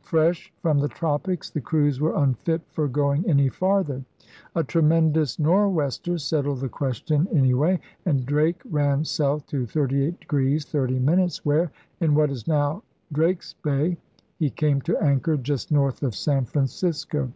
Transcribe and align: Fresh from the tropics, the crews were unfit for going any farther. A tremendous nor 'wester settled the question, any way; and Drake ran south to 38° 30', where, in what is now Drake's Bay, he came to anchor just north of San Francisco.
Fresh 0.00 0.50
from 0.62 0.78
the 0.78 0.88
tropics, 0.88 1.50
the 1.50 1.60
crews 1.60 2.00
were 2.00 2.16
unfit 2.16 2.62
for 2.70 2.88
going 2.88 3.28
any 3.28 3.50
farther. 3.50 4.02
A 4.56 4.64
tremendous 4.64 5.38
nor 5.38 5.68
'wester 5.68 6.16
settled 6.16 6.60
the 6.60 6.68
question, 6.70 7.28
any 7.30 7.52
way; 7.52 7.78
and 8.06 8.24
Drake 8.24 8.62
ran 8.70 9.04
south 9.04 9.46
to 9.48 9.64
38° 9.66 10.64
30', 10.66 11.40
where, 11.44 11.70
in 12.00 12.14
what 12.14 12.30
is 12.30 12.48
now 12.48 12.82
Drake's 13.12 13.52
Bay, 13.52 13.98
he 14.38 14.48
came 14.48 14.80
to 14.80 14.96
anchor 14.96 15.36
just 15.36 15.70
north 15.70 16.02
of 16.02 16.14
San 16.16 16.46
Francisco. 16.46 17.30